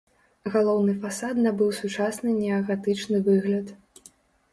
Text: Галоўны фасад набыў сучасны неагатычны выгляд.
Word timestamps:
Галоўны 0.53 0.95
фасад 1.03 1.41
набыў 1.47 1.69
сучасны 1.81 2.33
неагатычны 2.39 3.21
выгляд. 3.29 3.67